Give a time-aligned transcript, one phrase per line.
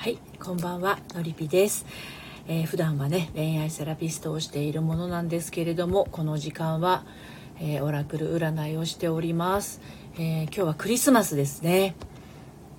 [0.00, 1.84] はいこんばんはのりぴです、
[2.48, 7.04] えー普段はね恋愛セラピストをしているものなんですけれどもこの時間は、
[7.60, 9.82] えーオラクル占いをしております、
[10.14, 11.96] えー今日はクリスマスですね、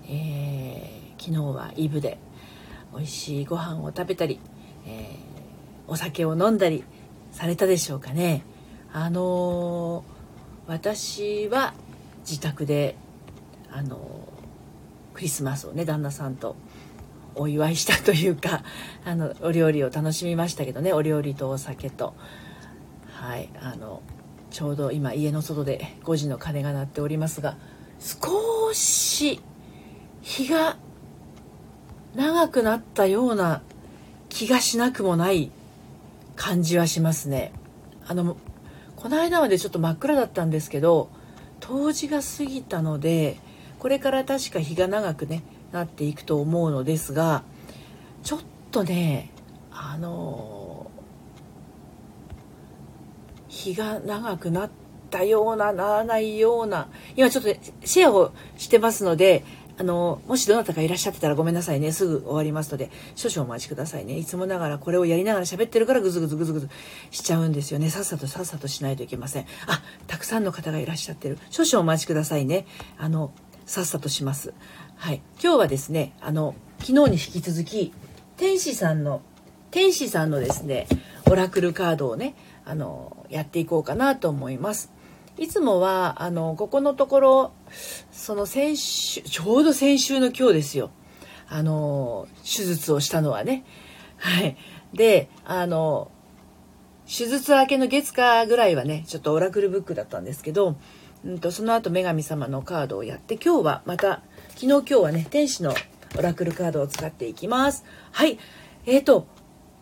[0.09, 2.17] えー昨日はイブで
[2.91, 4.39] 美味しいご飯を食べたり、
[4.87, 5.15] え
[5.87, 6.83] お酒を飲んだり
[7.31, 8.41] されたでしょうかね。
[8.91, 10.03] あの
[10.65, 11.75] 私は
[12.21, 12.95] 自宅で
[13.69, 14.27] あの
[15.13, 16.55] クリスマスをね旦那さんと
[17.35, 18.63] お祝いしたというか
[19.05, 22.13] あのお料理を楽しみましたけどねお料理とお酒と。
[23.11, 24.01] はいあの
[24.49, 27.55] ちょうど今家の外で5時の鐘が鳴っておりますが
[27.99, 29.39] 少し
[30.21, 30.77] 日が
[32.15, 33.61] 長くなったような
[34.27, 35.51] 気がしなくもない
[36.35, 37.53] 感じはしますね。
[38.05, 38.35] あの
[38.95, 41.09] この間までちょっと真っ暗だったんですけど
[41.59, 43.37] 冬至が過ぎたので
[43.79, 47.43] これから確か日が長くねなっていくと思うのですが
[48.23, 48.39] ちょっ
[48.71, 49.31] とね
[49.71, 50.89] あの
[53.47, 54.69] 日が長くなっ
[55.09, 59.43] たようなならないような今ちょっとねシェアをしてますので
[59.77, 61.91] あのもしどなたかいらっしゃってたらごめんなさいね。
[61.91, 64.15] すぐ終わりますので少々お待ちくださいね。
[64.15, 66.69] いつもながらこれをやりながら喋ってるからグズグズグズグズ
[67.09, 67.89] しちゃうんですよね。
[67.89, 69.47] さっさとさっさとしないといけません。
[69.65, 71.39] あたくさんの方がいらっしゃってる。
[71.49, 72.67] 少々お待ちくださいね。
[72.99, 73.33] あの
[73.65, 74.53] さっさとします。
[75.01, 75.21] はい。
[75.41, 77.91] 今日はですねあの昨日に引き続き
[78.37, 79.23] 天使さんの
[79.71, 80.85] 天使さんのですね
[81.27, 82.35] オラクルカードをね
[82.65, 84.91] あのやっていこうかなと思います。
[85.39, 87.51] いつもはあのここのところ
[88.11, 90.91] その先週ちょうど先週の今日ですよ。
[91.49, 93.65] あの手術をしたのはね。
[94.17, 94.55] はい。
[94.93, 96.11] であの
[97.07, 100.75] 手術明けの月火ぐらいはねちょっとオラクルブックだったんですけど、
[101.25, 104.21] うん、とその後女神様のカードをやって今日はまた
[104.61, 105.73] 昨日今日はね天使の
[106.19, 108.37] オラクルカードを使っていきますはい
[108.85, 109.25] えーと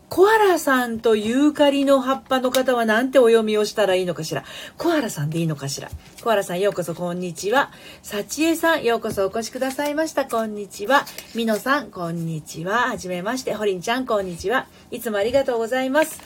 [0.08, 4.42] コアラさんとユーカリの葉っぱの方はなんてお読みをしたらいいのかしら？
[4.78, 5.90] コアラさんでいいのかしら？
[6.24, 7.70] コアラさんようこそこんにちは。
[8.02, 10.24] さちえさんようこそお越しくださいました。
[10.24, 11.04] こんにちは。
[11.36, 12.88] みのさんこんにちは。
[12.88, 13.54] はじめまして。
[13.54, 14.66] ほりんちゃんこんにちは。
[14.90, 16.20] いつもありがとうございます。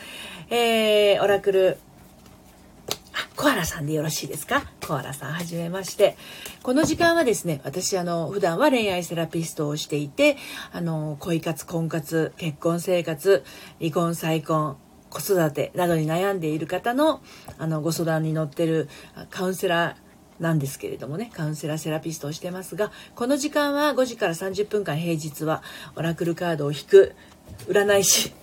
[0.49, 1.77] えー、オラクル
[3.35, 4.63] コアラさんでよろしいですか？
[4.85, 6.17] コアラさんはじめまして。
[6.63, 10.37] この時間はですね私あの普段は恋愛セラピストをしていて
[10.71, 13.43] あの恋活婚活結婚生活
[13.79, 14.77] 離婚再婚
[15.09, 17.21] 子育てなどに悩んでいる方の
[17.57, 18.89] あのご相談に乗ってる
[19.29, 25.61] カウンセラーなんですけれどもねカウンセラーセラピストをしてますがこの時間は5時から30分間平日は
[25.95, 27.13] オラクルカードを引く
[27.67, 28.33] 占い師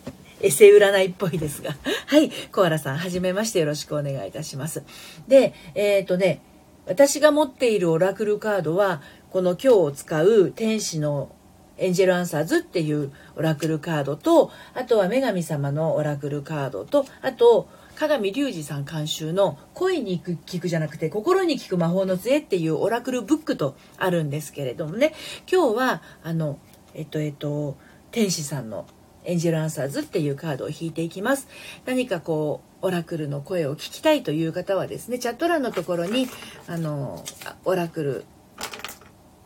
[0.42, 1.70] エセ占いっぽいですが。
[2.06, 2.30] はい。
[2.50, 4.82] コアラさん、はじめましてよろしくお願いいたします。
[5.28, 6.40] で、えっ、とね、
[6.86, 11.30] 私が持っているオラクルカードは、この今日を使う天使の
[11.78, 25.12] エンジェルアンサーズっていうオラクルカードと、あとは女神様のオラクルカードと、あと、鏡隆二さん監修の声に聞くじゃなくて心に聞く魔法の杖っていうオラクルブックとあるんですけれどもね
[25.50, 26.58] 今日はあの
[26.94, 27.76] えっとえっと
[28.10, 28.86] 天使さんの
[29.24, 31.48] エンジェルアンサーズっていうカードを引いていきます。
[31.86, 36.28] 何かこうオラクルの声を聞きたいという方はですねチャット欄のところに
[36.66, 37.24] あの
[37.64, 38.24] オラクル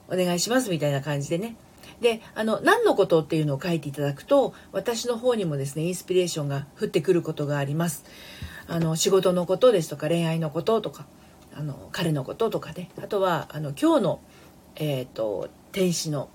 [0.08, 1.56] お願いしますみたいな感じでね。
[2.00, 8.04] であの何のことっていうのを書いていただくと私の方にもですねインスピレーションが降ってくることがあります。
[8.68, 11.06] あの仕事のことですとか恋愛のこととか
[11.54, 12.90] あの彼のこととかね。
[13.02, 14.20] あとはあの今日の、
[14.76, 16.28] えー、と天使の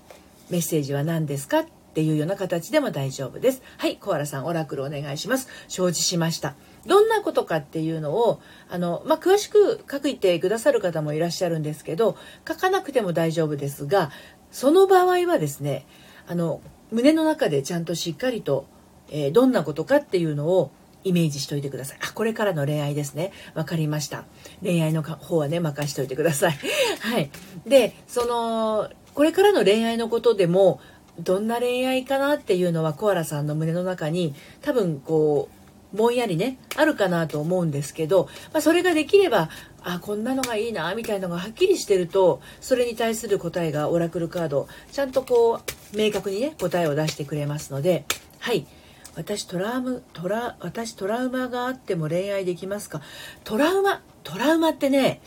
[0.50, 6.54] メッセージは何ですかっていうような形でも大丈夫ですはいコアラさんオラクルお願いします承知しました
[6.86, 12.16] どんなことかっていうのをあの、まあ、詳しく書いてくださる方もいらっしゃるんですけど
[12.48, 14.10] 書かなくても大丈夫ですが
[14.50, 15.86] その場合はですね
[16.26, 18.66] あの胸の中でちゃんとしっかりと、
[19.10, 20.70] えーどんなことかっていうのを
[21.04, 21.98] イメージしといてください。
[22.00, 23.32] あ、これからの恋愛ですね。
[23.54, 24.24] わかりました。
[24.62, 26.58] 恋愛の方はね、任しといてください。
[27.00, 27.30] はい。
[27.66, 30.80] で、その、これからの恋愛のことでも、
[31.18, 35.48] どんな恋愛かなっていうのはコアラさんの胸の中に多分こ
[35.94, 39.50] う、ぼんやりね、あるかなと思うんですけど、まあ、それができれば、
[39.82, 45.60] あ、こんなのがいいな、みたいなのがはっきりしてると、それに対する答えがオラクルカード、ちゃんとこ
[45.94, 48.06] う、明確にね、答えを出してくれますので、
[48.38, 48.66] はい。
[49.14, 53.02] 私トラウムトラ私トラウマがあっても恋愛できますか？
[53.44, 55.20] トラウマトラウマってね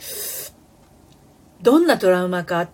[1.62, 2.68] どんなトラウマか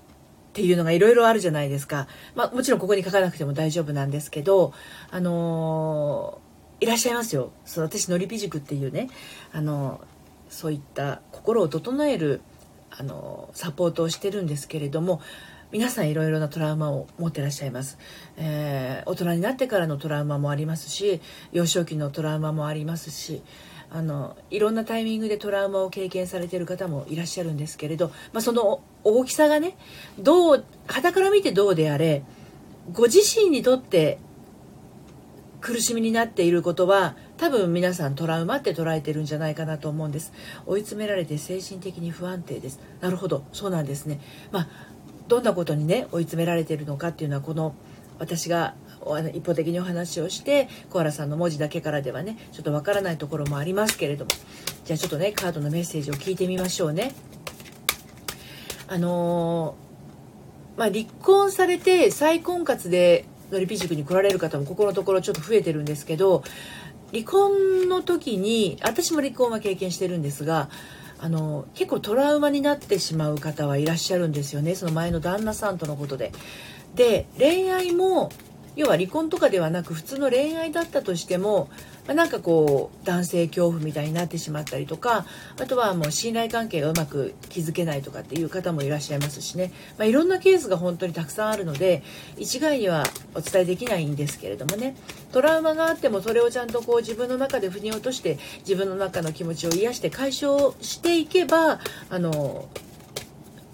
[0.52, 4.74] っていうのがいろいろあるじゃないですか、まあ、もちろんここに書かなくても大丈夫なんですけど
[5.10, 6.52] あのー
[6.82, 7.52] いらっしゃいますよ。
[7.64, 9.08] そう私のりぴ塾っていうね
[9.52, 10.00] あの
[10.48, 12.40] そういった心を整える
[12.90, 15.20] あのサポートをしてるんですけれども
[15.70, 17.98] 皆さんいろいろなトラウマを持ってらっしゃいます、
[18.36, 21.20] えー、大人になってからのトラウマもありますし
[21.52, 23.42] 幼少期のトラウマもありますし
[23.94, 29.76] あのいろんなタイミングでトラウマを経験されている方もいらっしゃるんですけれど、まあ、その大きさがね
[30.18, 32.22] どう肌から見てどうであれ
[32.92, 34.18] ご自身にとって
[35.60, 40.32] 苦しみになっていることは多分皆さんトラウマって捉えてるんじゃないかなと思うんです。
[40.66, 42.80] 追い詰められて精神的に不安定です。
[43.00, 43.44] なるほど。
[43.52, 44.20] そうなんですね。
[44.50, 44.68] まあ
[45.28, 47.74] どんなことにね追い詰められているのかっていうのはこの
[48.18, 48.74] 私が
[49.34, 54.30] 一方的にお話をして小原さんの文字だけからではねちょっとわからないところもありますけれども
[54.84, 57.12] じゃあちょっとねカードのメッセージを聞いてみましょうね
[58.86, 66.42] あのー、まあ、離婚されて再婚活でのりぴ塾に来られる方もここのところちょっと増えてるんですけど
[67.12, 70.70] 離婚の時に私も離婚は経験してるんですが
[71.18, 76.32] あの結構トラウマになってしまう方はいらっしゃるんですよねその前の旦那さんとのことで。
[76.94, 78.30] で恋愛も
[78.76, 81.68] 要は離婚とかではなく普通の恋愛だったとしても、
[82.06, 85.26] まあ、なんかこう男性恐怖みたいになってしまったりとか
[85.60, 92.02] あとはもう信頼関係がうまく築けないとかっていう方もいらっしゃいますしね、まあ、いろんなケースが本当にたくさんあるので
[92.36, 93.04] 一概には
[93.34, 94.96] お伝えできないんですけれどもね。
[95.32, 101.80] トラウマがあってもそれをちゃんとこう自分の中で腑に落として自分の中の気持ちを癒して解消していけば
[102.10, 102.68] あの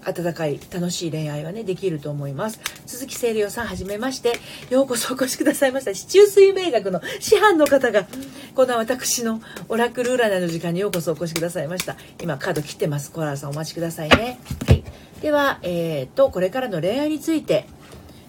[0.09, 2.59] 温かい楽しい恋愛はねできると思います。
[2.85, 4.39] 鈴木清涼さんはじめまして。
[4.69, 5.93] ようこそお越しくださいました。
[5.93, 8.07] 市中水明学の師範の方が
[8.55, 11.95] この私のオラクル占いの時間にようこそお越しくださいました。
[12.21, 13.11] 今カード切ってます。
[13.11, 14.39] コアラさんお待ちくださいね。
[14.67, 14.83] はい。
[15.21, 17.65] ではえー、っとこれからの恋愛について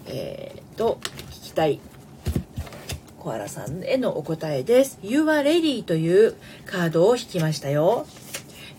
[0.07, 0.99] えー、っと
[1.31, 1.79] 聞きたい
[3.19, 4.97] コアラさんへのお答えです。
[5.03, 6.35] You are ready という
[6.65, 8.07] カードを引きましたよ。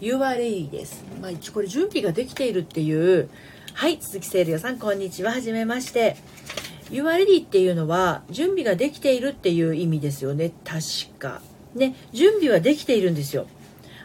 [0.03, 1.05] You are ready です。
[1.21, 3.31] まあ、一応これ準備ができているっていう、
[3.73, 5.31] はい、鈴木聖良さん、こんにちは。
[5.31, 6.17] はじめまして。
[6.91, 10.51] You are ready っていうのは、準備ができているっていう意味ですよね。
[10.65, 11.41] 確か。
[11.77, 13.47] ね、準備はできているんですよ。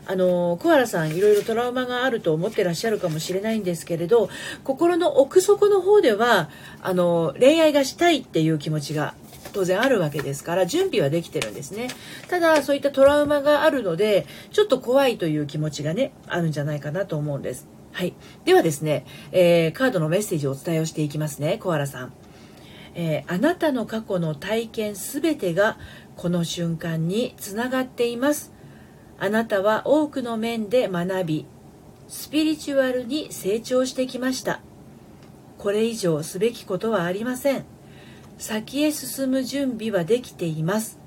[0.05, 4.29] あのコアラさんいろいろトラウマがあると思ってらっしゃるかもしれないんですけれど
[4.63, 6.49] 心の奥底の方では
[6.81, 9.15] あの恋愛がしたいっていう気持ちが
[9.53, 11.89] 当然あるわけですから準備はできてるんですね
[12.27, 17.67] ただそういったトラウマがあるのでちょっと怖いという気持ちがねあるんじゃないかなと思うんです
[17.97, 18.13] はい。
[18.45, 22.13] ではですね、えー、カードのメッセージをお伝えをしていきますね、コアラさん。
[22.93, 25.79] えー、あなたの過去の体験すべてが
[26.15, 28.53] この瞬間につながっています。
[29.17, 31.45] あなたは多くの面で学び、
[32.07, 34.61] スピリチュアルに成長してきました。
[35.57, 37.76] これ以上すべきことはありません。
[38.37, 40.99] 先へ進む準備はできています。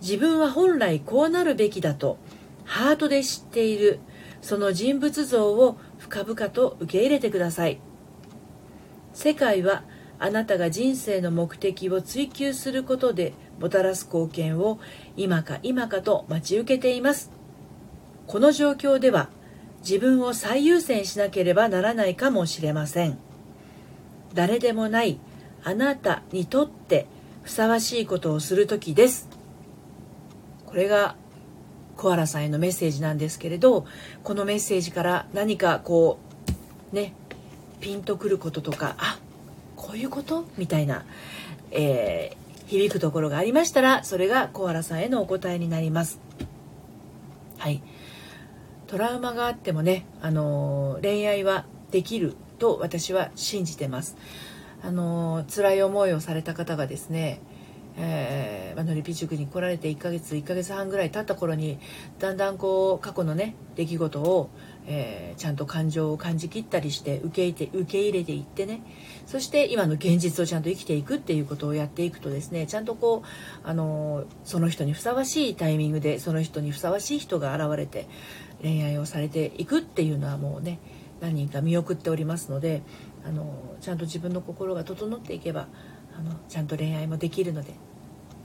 [0.00, 2.18] 自分は本来こうなるべきだと
[2.64, 4.00] ハートで知っている
[4.42, 7.80] その人物像を深々と受け入れてください。
[9.14, 9.84] 世界は
[10.18, 14.78] あなたが人生の目的を追求することでもたらす貢献を
[15.16, 17.30] 今か今かと待ち受けています。
[18.26, 19.28] この状況では
[19.80, 23.18] 自分を最優先しなければならないかもしれません。
[24.34, 25.18] 誰でもない
[25.64, 27.06] あなたにとって
[27.42, 29.28] ふさわしいことをする時です。
[30.66, 31.16] これが
[31.96, 33.86] コアラさんへのメッセージなんですけれど
[34.24, 36.18] このメッセージから何かこ
[36.92, 37.14] うね
[37.80, 39.18] ピンとくることとかあ
[39.76, 40.44] こういうこと？
[40.58, 41.04] みたいな、
[41.70, 46.18] えー、響くところがありましたらそれがコアラさんへのお答えになります。
[47.58, 47.82] はい。
[48.86, 54.16] トラウマがあってもね、あのー、恋愛はできると私は信じてます。
[54.84, 57.40] あの辛い思いをされた方がですね
[57.96, 61.78] えーまあ、のりぴ塾に来られて1ヶ月1ヶ月半ぐらい経った頃に
[62.18, 64.50] だんだんこう過去のね出来事を、
[64.86, 68.82] えー、ちゃんと感情を感じきったりして受け入れて受け入れていってね
[69.26, 78.08] そして今の現実をちゃんと生きていくっていうことをやっていくとですねちゃんとこうあのその人にふさわしいタイミングでその人にふさわしい人が現れて
[78.60, 80.80] 恋愛をされていくっていうのはもうね
[81.20, 82.82] 何人か見送っておりますので
[83.24, 85.68] あのちゃんと自分の心が整っていけば
[86.18, 87.74] あのちゃんと恋愛もできるので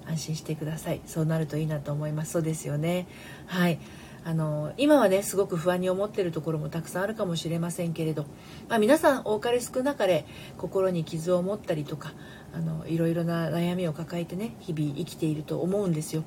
[0.05, 1.01] 安心してください。
[1.05, 2.31] そうなるといいなと思います。
[2.31, 3.07] そうですよね。
[3.45, 3.79] はい。
[4.25, 8.25] あの今はねすごく不安に思ってるところもたくさんあるかもしれませんけれど、
[8.67, 10.25] まあ、皆さん多かれ少なかれ
[10.57, 12.12] 心に傷を持ったりとか
[12.53, 16.24] あのいろいろな悩みを抱えてね日々生きていると思うんですよ。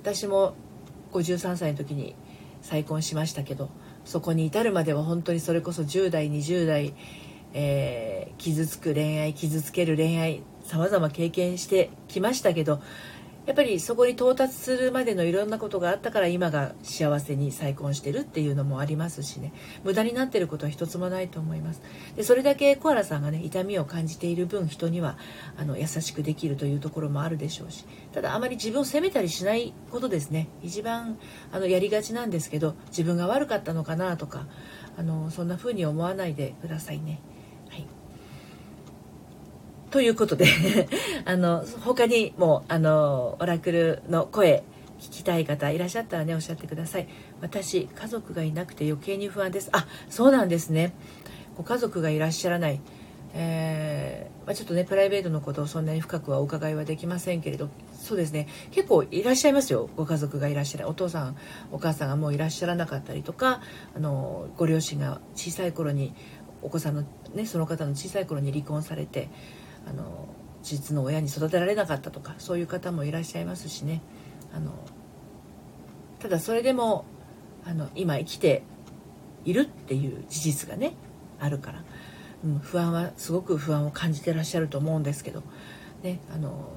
[0.00, 0.54] 私も
[1.12, 2.14] 53歳の時に
[2.62, 3.70] 再婚しましたけど
[4.04, 6.94] そこに至るまでは本当にそれこそ10代20代、
[7.52, 12.80] えー、傷つく恋愛傷つける恋愛様々経験してきましたけど
[13.46, 19.52] やっぱりそこに到達するまでのいろんなことがあったから今が幸せに再婚してるっていうのもありますしね。
[19.82, 21.80] 無駄になってることは一つもないと思います。
[22.16, 25.16] でそれだけコアラさんがね痛みを感じている分人には
[25.56, 27.86] あの優しくできるというところもあるでしょうし。
[28.12, 30.48] ただあまり自分を責めたりしないことですね。
[30.62, 31.18] 一番
[31.50, 34.46] あのやりがちなんですけど自分が悪かったのかなとか
[34.98, 37.20] あのそんな風に思わないでくださいね。
[39.90, 40.46] ということで
[41.26, 44.62] あの他にもあのオラクルの声
[45.00, 47.08] 聞きたい方いらっしゃったらねおっしゃってください。
[47.40, 49.70] 私家族がいなくて余計に不安です。
[49.72, 50.92] あそうなんですね。
[51.56, 52.80] ご家族がいらっしゃらない。
[53.32, 57.68] えー、まあ、ちょっとねプライベートのことをそんなに深くはお伺いはできませんけれど。
[57.98, 58.46] そうですね。
[58.70, 59.88] 結構いらっしゃいますよ。
[59.96, 61.36] ご家族がいらっしゃるお父さん
[61.72, 63.60] お母さんがもういらっしゃらなかったりとか
[63.96, 66.14] あのご両親が小さい頃に
[66.62, 67.04] お子さんの
[67.34, 69.30] ねその方の小さい頃に離婚されて
[69.86, 70.28] あの
[70.62, 74.02] 実の親に育てられなかったとかそういう方もいらっしゃいますしね。
[74.54, 74.72] あの
[76.18, 77.04] ただそれでも
[77.64, 78.62] あの今生きて
[79.44, 80.92] いるっていう事実がね
[81.38, 81.82] あるから、
[82.44, 85.42] うん、不安はすごく不安を感じてらっしゃると思うんですけど、
[86.02, 86.68] ね、あの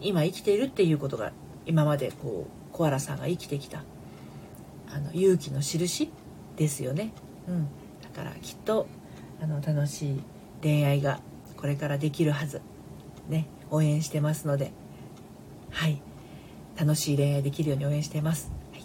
[0.00, 1.32] 今生きているっていうことが
[1.66, 3.84] 今までこうコアラさんが生きてきた
[4.92, 6.10] あの勇気の印
[6.56, 7.12] ですよね、
[7.48, 7.68] うん、
[8.02, 8.86] だからきっと
[9.40, 10.22] あの楽しい
[10.62, 11.20] 恋愛が
[11.60, 12.62] これからできるはず。
[13.28, 13.46] ね。
[13.70, 14.72] 応援してますので。
[15.70, 16.02] はい。
[16.80, 18.84] 楽しい恋愛できるように応援してます、はい、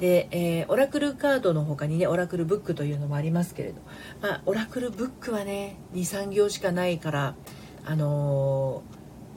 [0.00, 3.82] で、えー、オラクルカードの他にねオラクルブックというのもありますけれど、
[4.22, 7.34] まあ、オラクルブックはね23行しかないから
[7.84, 8.82] あの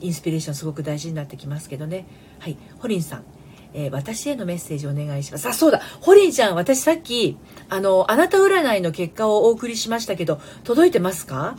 [0.00, 2.06] ー、インスピレーションすごく大事になってきますけどね。
[2.40, 2.56] はい。
[2.78, 3.24] ホリンさん。
[3.72, 5.46] えー、私へのメッセージお願いします。
[5.46, 5.80] あ、そうだ。
[6.00, 7.36] ホリンちゃん、私さっき、
[7.68, 11.56] あの、あなた占いの結果をお送りしましたけど、届いてますか？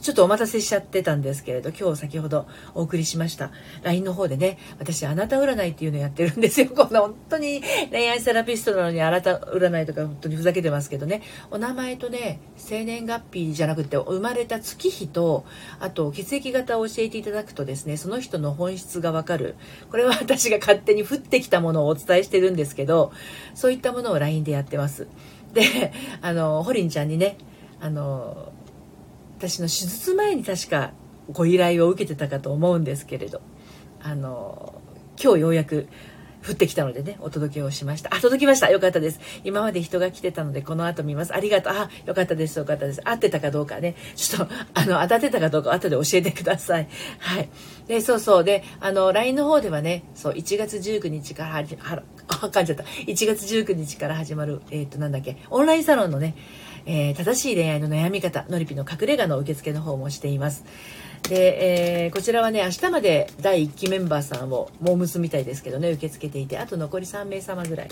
[0.00, 3.50] ちょっとお待たせしちゃってたんですけれど、今日先ほどお送りしました
[3.82, 6.70] LINE の方でね、私あなた占いっていうのやってるんですよ。
[6.74, 15.44] こんな本当に恋愛セラピストなのにあなた占いとか本当にふざけてますけどね、お名前とね、生年月日じゃなくて生まれた月日と、
[15.80, 19.56] あと血液型を教えていただくとですね、その人の本質がわかる。
[19.90, 23.12] これは私が勝手に降ってきたものをお伝えしてるんですけど、
[23.54, 25.06] そういったものを LINE でやってます。
[25.52, 25.92] で、
[26.22, 27.36] あの、ホリンちゃんにね、
[27.80, 28.52] あの、
[29.40, 30.92] 私の手術前に確か
[31.32, 33.40] ご依頼を受けてたかと思うんですけれど
[34.02, 34.82] あの
[35.22, 35.88] 今日ようやく
[36.46, 38.14] 降ってきたのでね、お届けをしました。
[38.14, 38.70] あ、届きました。
[38.70, 39.20] よかったです。
[39.44, 41.34] 今まで人が来てたので、この後見ます。
[41.34, 41.72] ありがとう。
[41.74, 42.58] あ、よかったです。
[42.58, 43.02] よかったです。
[43.04, 43.94] 合ってたかどうかね。
[44.16, 46.88] ちょっと、あの、当たってたかどうか後で教えてください。
[47.18, 47.48] はい。
[47.88, 48.44] で、そうそう。
[48.44, 52.84] で、あの、LINE の方ではね、そう、1月19日からはじ、は、あ、噛んじゃった。
[52.84, 56.34] 1月19日から始まる、えっ、と、なんだっけ、オンラインサロンのね、
[56.86, 60.64] えー、正しい恋愛の悩み方のりぴの隠れ家の受付の方もしています。
[61.28, 67.88] で、えー、こちらはね明日まで第1期メンバーさんをモームスみたいですけどね受け付けていてあと残り3名様ぐらい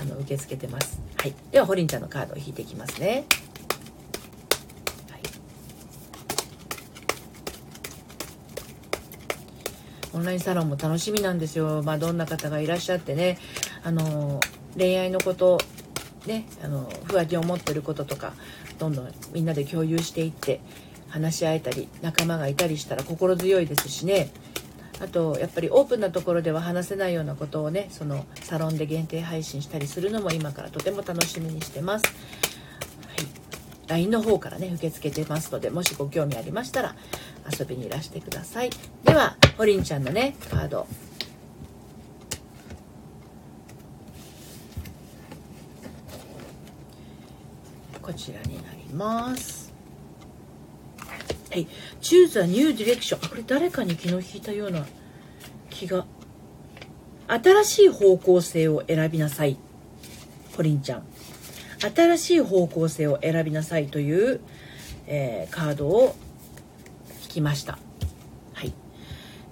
[0.00, 1.00] あの受け付けてます。
[1.16, 1.34] はい。
[1.52, 3.24] ではホリンちゃんのカードを引いていきますね。
[10.14, 11.82] オンラインサロンも楽しみなんですよ。
[11.82, 13.36] まあ、どんな方がいらっしゃってね、
[13.82, 14.38] あの、
[14.78, 15.58] 恋愛のこと
[16.26, 18.32] ね、あの不安に思ってることとか
[18.78, 20.60] どんどんみんなで共有していって
[21.08, 24.30] 話し合えたり仲間がいたりしたら心強いですしね。
[25.00, 32.04] あとやっぱりオープンなところでは話せないようなことをねそのサロンで限定配信したりするのも今からとても楽しみにしてます。
[32.06, 32.10] は
[33.22, 33.26] い、
[33.88, 36.94] LINE の方からね受け付けてますのでもしご興味ありましたら
[37.58, 38.70] 遊びにいらしてください。
[39.04, 40.86] ではホリンちゃんのねカード。
[48.04, 49.72] こちらになります。
[51.50, 51.66] はい。
[52.02, 54.84] Choose a new direction これ誰かに昨日引いたような
[55.70, 56.04] 気が。
[57.26, 59.56] 新しい方向性を選びなさい。
[60.54, 61.04] コリンちゃん。
[61.80, 64.40] 新しい方向性を選びなさいという、
[65.06, 66.14] えー、カードを
[67.22, 67.78] 引きました。
[68.52, 68.74] はい、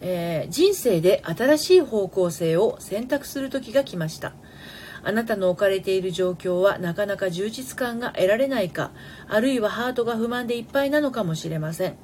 [0.02, 4.34] えー、人生で新しい方向性を選択する時が来ました。
[5.04, 8.92] あなたの置かれている状況はなかなか充実感が得られないか、
[9.28, 11.96] あるいはハートが不満でいっぱいなのかもしれません。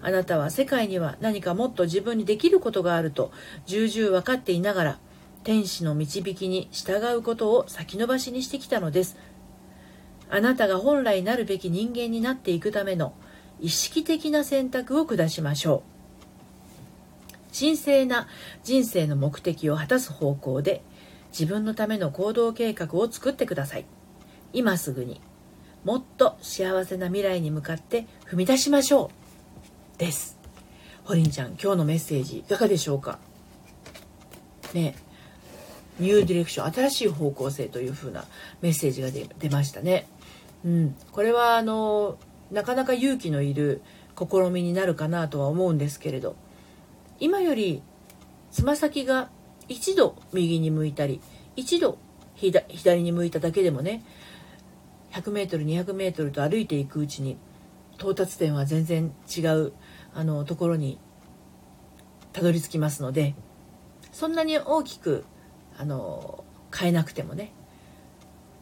[0.00, 3.32] あなたは世界には何かもっと自分にできることがあると
[3.66, 4.98] 重々分かっていながら、
[5.42, 9.16] 天使の導きに従うことを先延ばしにしてきたのです。
[10.30, 13.14] あなたが本来なるべき人間になっていくための
[13.60, 15.82] 意識的な選択を下しましょ
[17.52, 17.54] う。
[17.56, 18.26] 神聖な
[18.64, 20.82] 人生の目的を果たす方向で
[21.38, 23.86] 自分のための行動計画を作ってください。
[24.52, 25.20] 今すぐに
[25.82, 29.10] もっと幸せな未来に向かって踏み出しましょ
[29.96, 30.38] うです。
[31.02, 33.18] ホリンちゃん今日のメッセージいかがでしょうか？
[34.72, 34.94] ね
[35.98, 38.24] ニューディレクション新しい方向性という風な
[38.62, 40.06] メッセージが出ましたね。
[40.64, 42.16] うん、これはあの
[42.50, 43.82] なかなか勇気のいる
[44.16, 46.36] 試みになるかなとは思うんですけれど
[47.20, 47.82] 今より
[48.50, 49.28] つま先が
[49.68, 51.20] 一度右に向いたり
[51.56, 51.98] 一度
[52.36, 54.04] 左に向いただけでもね
[55.12, 57.36] 100m200m と歩いていくうちに
[57.96, 59.72] 到達点は全然違う
[60.14, 60.98] あのところに
[62.32, 63.34] たどり着きますので
[64.12, 65.24] そんなに大きく
[65.78, 66.44] あの
[66.74, 67.52] 変えなくてもね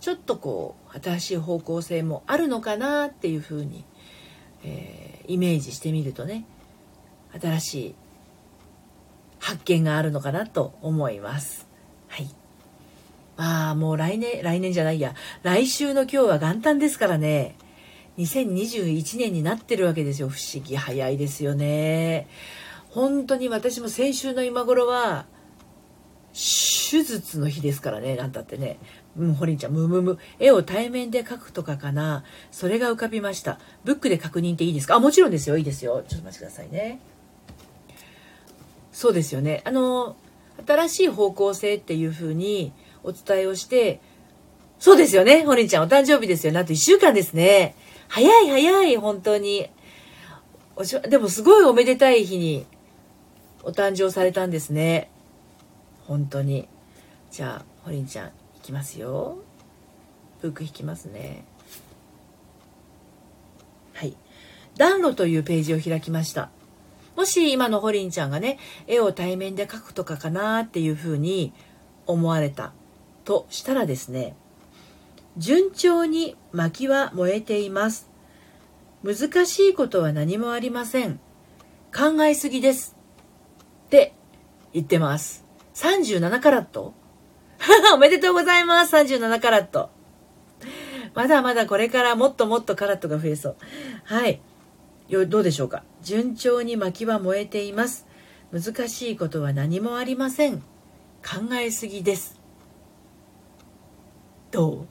[0.01, 3.85] ちょっとこう新しい方向性もあるのかなっていうふうに、
[4.65, 6.45] えー、イメージしてみるとね
[7.41, 7.95] 新しい
[9.43, 11.67] 発見があるのかなと思います。
[12.07, 12.31] はい。
[13.37, 17.57] まあもう来年、来年じゃないや、来週の今日は元旦ですからね、
[18.19, 20.29] 2021年になってるわけですよ。
[20.29, 22.29] 不思議早いですよね。
[22.91, 25.27] 本当に私も先週の今頃は、
[26.33, 28.79] 手術の日ですからね、なんたってね。
[29.19, 30.19] うん、ホリンちゃん、むむむ。
[30.39, 32.23] 絵を対面で描くとかかな。
[32.53, 33.59] それが浮かびました。
[33.85, 34.95] ブックで確認っていいですか？
[34.95, 35.59] あ、もちろんですよ。
[35.59, 36.05] いいですよ。
[36.07, 37.01] ちょっと待ってくださいね。
[38.93, 39.63] そうですよね。
[39.65, 40.17] あの、
[40.67, 42.73] 新しい方向性っていう風に
[43.03, 44.01] お伝えをして、
[44.79, 45.45] そうですよね。
[45.45, 46.53] ホリンちゃん、お誕生日ですよ。
[46.53, 47.75] なんと1週間ですね。
[48.09, 49.69] 早い早い、本当に。
[50.77, 52.67] おしでもすごいおめでたい日に
[53.63, 55.11] お誕生されたんですね。
[56.07, 56.69] 本当に
[57.31, 58.31] じゃあホリンちゃんい
[58.63, 59.39] きますよ
[60.41, 61.45] ブック引きますね
[63.95, 64.17] はい
[64.77, 66.51] 暖炉というページを開きました
[67.23, 71.53] もし今のホリンちゃんがね絵を対面で描くとかかなっていうふうに
[72.05, 72.73] 思われた
[73.23, 74.35] としたらですね
[75.37, 78.11] 順調に薪は燃えています
[79.05, 81.21] 難しいことは何もありません
[81.97, 82.97] 考えすぎです
[83.87, 84.15] って
[84.73, 86.93] 言ってます37カラット？
[87.95, 89.91] おめでとうございます !37 カラット。
[91.15, 93.57] まだまだこれからもっともっとカラットが増えそう。
[94.07, 94.41] はい。
[95.13, 95.85] よどうでしょうか？
[96.03, 98.07] 順調に薪は燃えています。
[98.51, 100.61] 難しいことは何もありません。
[101.23, 102.41] 考えすぎです。
[104.51, 104.87] どう？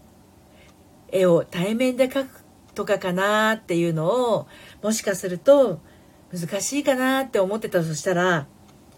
[1.12, 2.44] 絵を対面で描く
[2.76, 4.48] とかかなっていうのを
[4.84, 5.82] もしかすると
[6.32, 8.46] 難しいかなって思ってたとしたら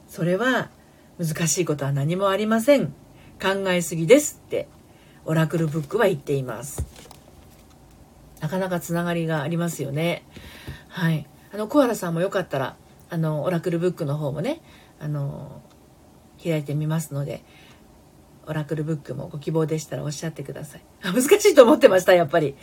[0.10, 0.72] それは
[1.18, 2.94] 難しいことは何もありません。
[3.42, 4.68] 考えすぎですって
[5.24, 6.86] オラクルブックは言っています。
[8.44, 10.26] なかなかつながりがありますよね。
[10.90, 11.26] はい。
[11.54, 12.76] あの、小原さんもよかったら、
[13.10, 14.62] あの、オラクルブックの方もね、
[15.00, 15.62] あの、
[16.44, 17.42] 開いてみますので、
[18.46, 20.82] オラクルブックもご希望でしたらおっしゃってください。
[21.04, 22.58] あ難しいと思ってました、やっぱり。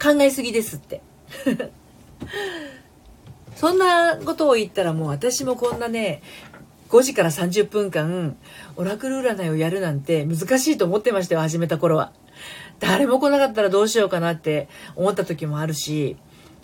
[0.00, 1.02] 考えすぎですって。
[3.56, 6.22] そんなことを言ったらもう私もこんなね、
[6.90, 8.36] 5時から30分間
[8.76, 12.12] オラクル占いをやるなんて難しいと思ってましたよ始めた頃は
[12.80, 16.16] 誰も来なかったらどうしようかなって思った時もあるし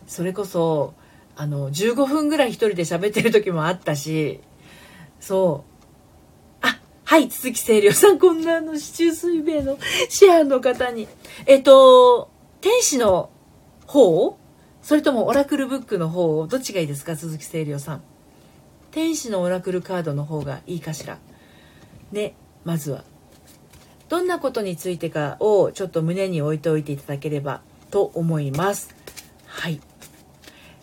[0.07, 0.95] それこそ
[1.37, 4.41] あの15分ぐらい一人で喋ってる時もあったし
[5.21, 5.65] そ
[6.61, 6.67] う。
[6.67, 11.09] あはい鈴木清涼さんこんなあの市中水明のシェアの方に。
[11.47, 13.31] えっと天使の
[13.87, 14.39] 方？
[14.83, 16.47] それともオラクルブックの方？
[16.47, 18.03] どっちがいいですか鈴木清涼さん。
[18.91, 21.19] 天使のオラクルカードの方がいいかしら。
[22.13, 23.03] ねまずは。
[24.09, 28.95] どんなことについてかをちょっと胸に置いておいていただければと思います。
[29.47, 29.81] はい。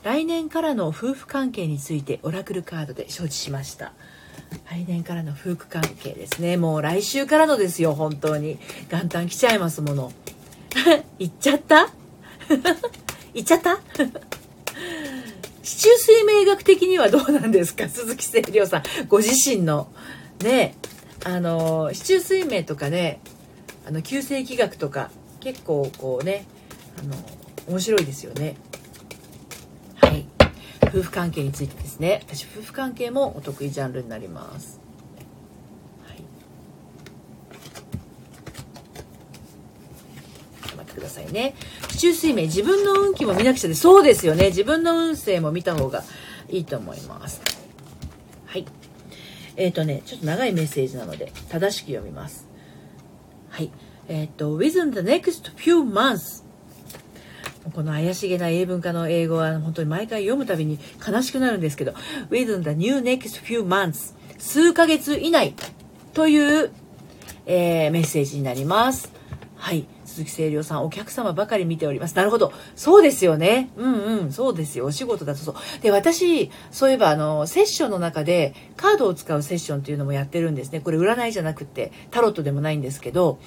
[0.04, 3.94] 来年からの夫婦関係についてオラクルカードで承知しました。
[4.70, 6.58] 来年からの夫婦関係ですね。
[6.58, 8.58] もう来週からのですよ本当に。
[8.90, 10.12] 元旦来ちゃいますもの。
[11.20, 11.90] 行っちゃった？
[13.34, 13.80] 行っちゃった？
[15.64, 17.88] 市中水明学的にはどうなんですか？
[17.88, 18.84] 鈴木清涼さん。
[19.08, 19.88] ご自身の。
[20.44, 20.76] ね
[21.24, 23.20] あの市中水明とかね
[23.86, 26.46] あの旧世紀学とか結構こうね
[27.00, 27.16] あの
[27.68, 28.56] 面白いですよね
[29.96, 30.26] はい
[30.88, 34.82] 夫婦関係についてですね私夫婦関係もお得意ジャンルになります
[41.02, 41.56] くださいね。
[41.90, 44.48] 市中水明、自分の運気も見なくちゃで、そうですよね。
[44.48, 46.04] 自分の運勢も見た方が
[46.50, 47.42] いいと思います。
[49.62, 52.48] えっ、ー、とね、ちょっと長いメッセージなので、正しく読みます。
[53.50, 53.72] はい。
[54.08, 56.44] えっ、ー、と、within the next few months
[57.76, 61.94] この怪しげな英文化の英語は本当に毎回読むたびに悲しくなるんですけど、
[62.32, 65.54] within the new next few months 数ヶ月以内
[66.14, 66.72] という、
[67.46, 69.12] えー、メッセージになります。
[69.58, 69.86] はい。
[70.12, 72.16] 鈴木清涼さん、お客様ばかり見ております。
[72.16, 72.52] なるほど。
[72.76, 73.70] そうですよね。
[73.78, 74.86] うんうん、そうですよ。
[74.86, 75.56] お仕事だとそう。
[75.82, 80.82] で、私、そういえば、あの、セッションの中で、カードを使うセッションっていうのもやってるんですね。
[80.82, 83.40] これ占いじゃなくて、タロットでもないんですけど、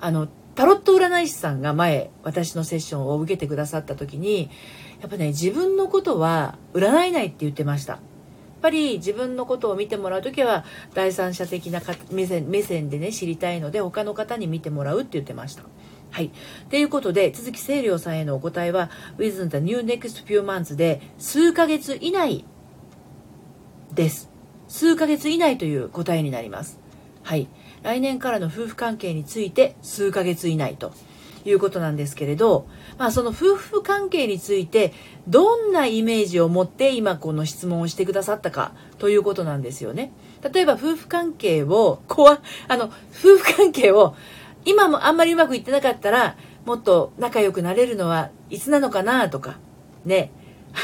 [0.00, 4.50] あの、タロット占い師さんが前、私のセッションを受けてくださった時に、
[5.00, 7.94] やっぱね、自分のことは占えないって言ってました。
[7.94, 8.00] やっ
[8.62, 10.64] ぱり自分のことを見てもらう時は
[10.94, 15.64] 第三者的な目線目線でね知りたいので他の方に見てもらうって言ってました。
[16.14, 16.30] はい。
[16.70, 22.44] ということで、鈴木清涼さんへのお答えは、within the new next few months で数ヶ月以内
[23.92, 24.30] です。
[24.68, 26.78] 数ヶ月以内という答えになります。
[27.24, 27.48] はい。
[27.82, 30.92] 来年からの夫婦関係について数ヶ月以内と。
[31.46, 34.94] いうことなんですけれど、まあ、その夫婦関係について
[35.28, 40.10] どんなイメージを持って今この質問をしてくださったかということなんですよね。
[40.52, 44.14] 例えば夫婦関係を、怖あの、夫婦関係を
[44.64, 49.58] 今もあんまりうまくいってなかったらもっと仲良くなれるのはいつなのかなとか、
[50.04, 50.30] ね。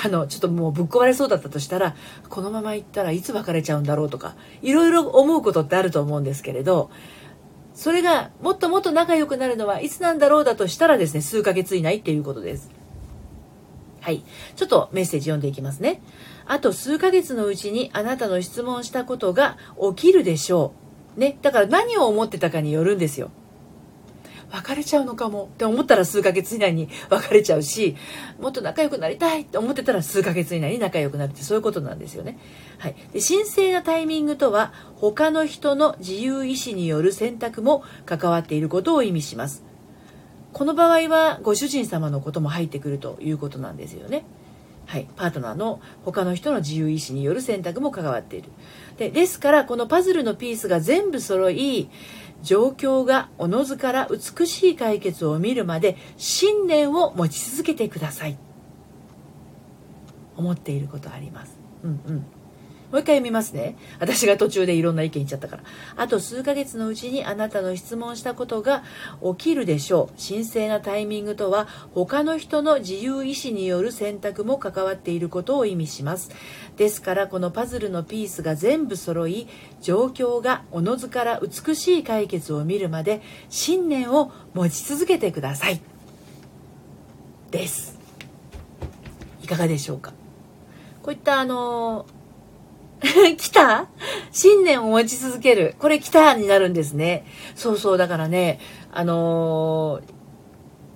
[0.04, 1.96] あの、ちょっともうぶっ壊れそうだったとしたら、
[2.28, 6.90] このまま行ったらいつ別れちゃうんだろうとか、いろいろ思うことってあると思うんですけれど、
[7.74, 12.70] それがもっともっと仲良くなるのはいつなんだろうだとしたらですね、数ヶ月以内っていうことです。
[14.00, 14.24] はい。
[14.56, 16.02] ちょっとメッセージ読んでいきますね。
[16.46, 19.56] あと数ヶ月のうちにあなたの質問したことが
[19.96, 20.72] 起きるでしょ
[21.16, 21.20] う。
[21.20, 21.38] ね。
[21.42, 23.30] だから何を思ってたかによるんですよ。
[24.50, 27.96] 別れちゃうのかもって思ったら数ヶ月以内に別れちゃうし
[28.40, 32.38] もっと仲良くなりたいって思ってたら数ヶ月以内に仲良くなるってそういうことなんですよね。
[32.78, 39.62] はい、で神聖なタイミングとは他の人の自由意志による選択も関わっていることを意味します。
[40.52, 44.24] この場合はご主人様のことも入ってくるということなんですよね。
[44.86, 48.48] はい、パートナーの他の人の自由意志による選択も関わっている。
[48.98, 51.88] でですからこのパズルのピースが全部揃い
[52.42, 58.38] 状況がおのずから美しい解決を見るまで信念を持ち続けてください。
[60.37, 61.59] 思っていることあります。
[61.85, 62.24] うんうん。
[62.90, 63.76] もう一回読みますね。
[64.00, 65.62] 私が途中でいろんな意見言っちゃったから。
[65.96, 68.83] あと数ヶ月のうちにあなたの質問したことが
[69.37, 70.20] 起きるでしょう。
[70.20, 76.31] 神聖なタイミングとは他の人の自由意志による選択も関わっていることを意味します。
[76.76, 79.46] ですからこのパズルのピースが全部揃い、
[79.81, 85.81] 状況がおのずから美しい解決を見るまで信念を持ち続けてください。
[87.53, 87.98] です。
[89.42, 90.12] いかがでしょうか？
[91.03, 92.19] こういったあのー
[93.36, 93.88] 来た？
[94.30, 95.74] 信念を持ち続ける。
[95.78, 97.24] これ来たになるんですね。
[97.54, 98.60] そうそう、だからね、
[98.92, 100.02] あのー、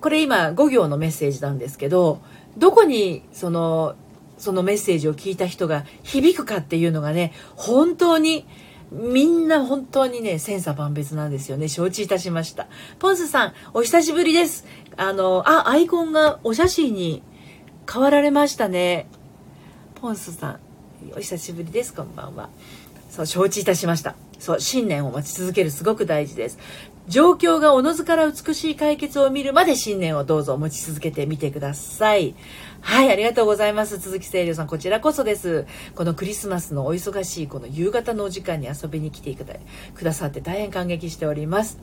[0.01, 2.21] これ今5行のメッセージなんですけど、
[2.57, 3.95] どこにその、
[4.37, 8.45] そのメッセージを聞いた人が響くかっていうのがね、本当に、
[8.91, 11.67] みんな本当にね、千差万別なんですよね。
[11.67, 12.67] 承知いたしました。
[12.99, 14.65] ポンスさん、お久しぶりです。
[14.95, 17.23] あの、あ、アイコンがお写真に
[17.91, 19.07] 変わられましたね。
[19.95, 20.59] ポンスさん、
[21.13, 21.93] お久しぶりです。
[21.93, 22.49] こんばんは。
[23.09, 24.15] そう、承知いたしました。
[24.39, 26.57] そう、信念を持ち続けるすごく大事です。
[27.07, 32.35] 状況がおのずから美しい解決を見るまで信念をどうぞ持ち続けてみてください。
[32.81, 33.99] はい、ありがとうございます。
[33.99, 35.65] 鈴木清涼さん、こちらこそです。
[35.95, 41.79] このクリスマスのお忙しいこの夕方のお時間に遊びに来てくださって大変感激しております。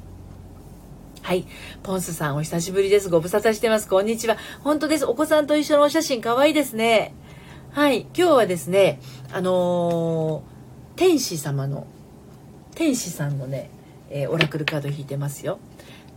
[1.23, 1.47] はい。
[1.85, 3.09] ポンスさん、お久しぶりです。
[3.09, 3.87] ご無沙汰してます。
[3.87, 4.37] こんにちは。
[4.65, 5.07] 本当です。
[5.07, 7.15] お子さんと一緒のお写真、かわいいですね。
[7.75, 9.01] はい、今日はですね、
[9.33, 11.87] あのー、天使様の、
[12.75, 13.71] 天使さんのね、
[14.11, 15.59] えー、オラクルカード引いてますよ。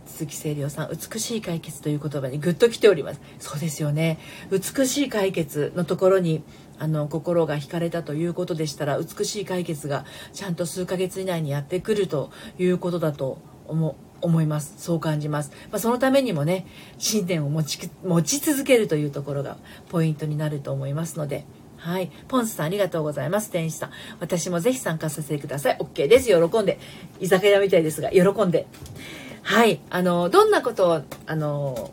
[0.04, 3.22] 鈴木清涼さん、美しい解決という言葉にグッと来ております。
[3.38, 4.18] そうですよね。
[4.50, 6.42] 美しい解決のところに、
[6.78, 16.66] あの、心が惹かれたということでしたら、美しい解決がちゃんと数ヶ月以内にやってくるということだと思思いますそう感じます、まあ、そのためにもね
[16.98, 19.56] 信念を持ち持ち続けるというところが
[19.88, 21.44] ポイントになると思いますので
[21.78, 22.10] はい。
[22.26, 23.50] ポンスさんありがとうございます。
[23.50, 23.90] 天使さん。
[24.18, 25.76] 私もぜひ参加させてください。
[25.78, 26.26] OK です。
[26.26, 26.80] 喜んで。
[27.20, 28.66] 居酒屋みたいですが、喜んで。
[29.42, 29.78] はい。
[29.90, 31.92] あの、どんなことを、あの、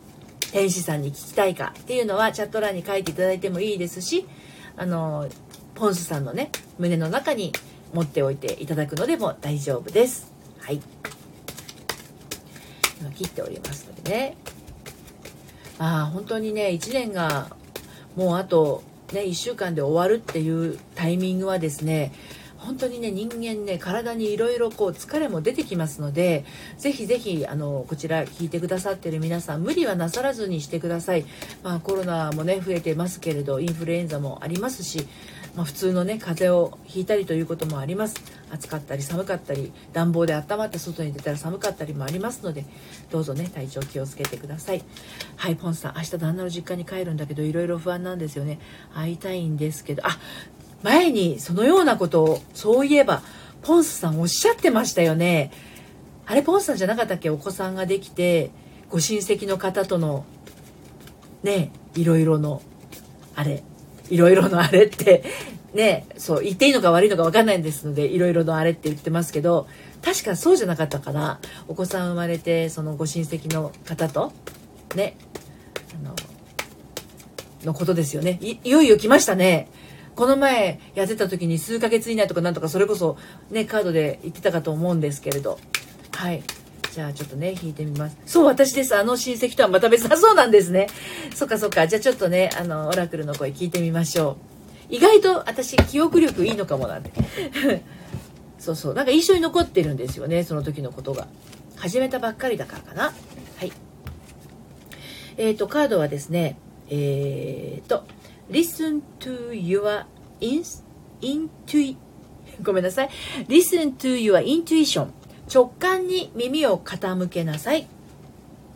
[0.50, 4.26] 天使さんに聞きたいかっていうのはチャット欄に書いていただいてもいいですし、
[4.76, 5.28] あの、
[5.74, 7.52] ポンスさんのね、胸の中に
[7.92, 10.32] 持っておいていただくのでも大丈夫です。
[10.58, 10.80] はい。
[13.10, 14.36] 切っておりますのでね。
[15.78, 17.48] ああ本当にね1年が
[18.16, 22.12] もうあとね1週間で終わるっていうタイミングはですね
[22.64, 26.44] 本当にね人間ね体にいろいろこう疲れも出てきますので
[26.78, 31.24] ぜひぜひあのこちら聞いてくださってる皆さん無理はなさらずにしてください、
[31.62, 35.06] まあ、コロナもね増えてますけれどインフルエンザもありますし
[35.54, 38.16] まあ、普通のね風邪をひいたりということもあります。
[38.50, 42.64] 暑かったり寒かったり暖房で温まって外に出たら寒かったりもありますので
[43.10, 44.82] どうぞね体調気をつけてください。
[45.36, 48.58] はいポンさん明日旦那の実家に帰るんだけどいろいろ不安なんですよね。
[48.94, 50.18] 会いたいんですけどあ
[50.84, 53.22] 前にそのようなことをそういえば
[53.62, 55.50] ポンスさんおっしゃってましたよね。
[56.26, 57.30] あれポンスさんじゃなかったっけ？
[57.30, 58.50] お子さんができて
[58.90, 60.26] ご親戚の方との
[61.42, 62.60] ねいろいろの
[63.34, 63.62] あれ
[64.10, 65.24] いろいろのあれって
[65.72, 69.66] ねそう言っていいのか悪いのか分かんないんですのでいろいろのあれって言ってますけど
[70.02, 71.40] 確かそうじゃなかったかな。
[71.66, 74.32] お子さん生まれてそのご親戚の方と
[74.94, 75.16] ね
[76.04, 76.14] あの
[77.64, 78.38] のことですよね。
[78.42, 79.68] いいよいよ来ましたね。
[80.14, 83.16] この前やってた時に数ヶ月以内とかなんとかそれこそ
[83.50, 85.58] ねカードで言ってたかと思うんですけれど
[86.12, 86.42] はい
[86.94, 88.16] じゃあちょっとね、弾いてみます。
[88.24, 88.94] そう、私です。
[88.94, 90.86] あの親戚とはまた別だそうなんですね。
[91.34, 91.88] そっかそっか。
[91.88, 94.36] じゃあちょっとね、あの、オラクルの声聞いてみましょ
[94.90, 94.94] う。
[94.94, 97.10] 意外と私、記憶力いいのかもなんで。
[98.60, 98.94] そうそう。
[98.94, 101.26] なんか印象に残ってるんですよね、その時のことが。
[101.78, 103.02] 始めたばっかりだからかな。
[103.02, 103.12] は
[103.64, 103.72] い。
[105.36, 106.56] えっ、ー、と、カードはですね、
[106.90, 108.04] えっ、ー、と、
[108.50, 110.04] listen to your
[110.40, 110.62] in,
[111.20, 111.96] intu
[112.62, 113.10] ごめんなさい。
[113.48, 115.08] listen to your intuition
[115.52, 117.86] 直感に耳を傾けなさい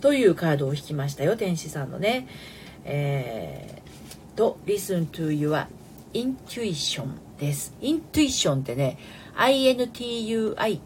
[0.01, 2.29] というカードを引きましたよ天使さんのね
[2.85, 5.67] えー、と Listen to your
[6.15, 8.99] intuition ですイントゥイションってね
[9.37, 10.79] INTUITION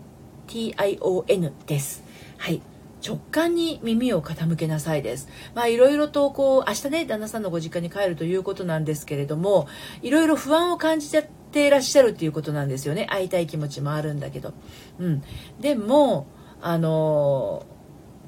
[1.66, 2.02] です
[2.38, 2.60] はい
[3.04, 5.28] 直感に耳を傾けなさいです。
[5.54, 9.66] まあいろいろとこう明日ね旦那さんのご実家に帰るということなんですけれども
[10.02, 13.06] いろいろ不安を感じちゃっていらっしゃるっていうことなんですよね。
[13.06, 14.54] 会いたい気持ちもあるんだけど、
[14.98, 15.22] うん、
[15.60, 16.26] でも
[16.60, 17.66] あの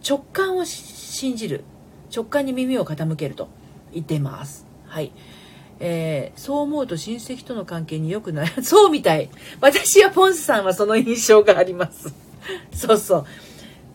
[0.06, 1.64] 直感を信じる。
[2.14, 3.48] 直感に耳を傾けると。
[3.94, 4.66] 言ってます。
[4.86, 5.12] はい。
[5.80, 9.30] えー、そう思うと親戚との関係に良くなる そうみたい。
[9.60, 12.12] 私はポンスさんはその印象があります。
[12.74, 13.26] そうそう。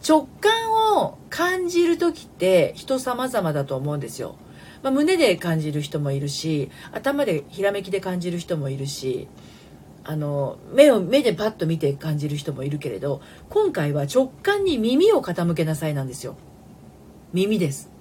[0.08, 4.36] 直感を感じる時って人様々だと思うんですよ。
[4.82, 9.28] まあ、胸で感じる人もいるし頭でひらめきで感じる人もいるし
[10.06, 16.36] あの目を目でパッと見て感じる人もいるけれど今回は直感に耳を傾けなさいなんですよ。
[17.34, 17.92] 耳です。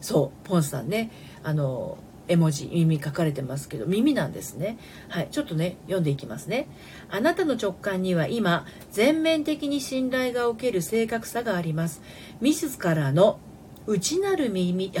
[0.00, 1.10] そうポンさんね。
[1.42, 1.96] あの
[2.28, 4.78] 絵文字耳書かれてますけど耳なんですね。
[5.08, 6.68] はいちょっとね読んでいきますね。
[7.08, 12.02] あなたの直感には今全面的に信頼がおける正確さがあります。
[12.40, 13.38] 自らの
[13.86, 14.92] 内なる耳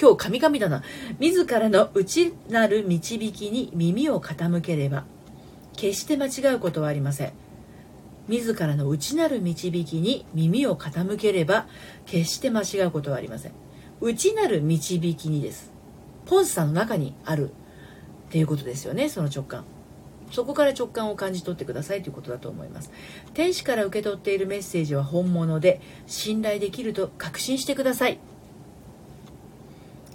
[0.00, 0.82] 今日神々だな。
[1.20, 5.04] 自らの内なる導きに耳を傾ければ
[5.76, 7.32] 決して間違うことはありません。
[8.26, 11.66] 自らの内なる導きに耳を傾ければ
[12.04, 13.52] 決して間違うことはありません。
[14.00, 15.77] 内なる導きにです。
[16.28, 17.50] ポンスさんの中にある
[18.28, 19.64] っていうことですよねその直感。
[20.30, 22.92] そこから直感を感じ取ってくださいということだと思います。
[23.32, 28.18] 天使から受け取っているメッセージは本物で信頼できると確信してください。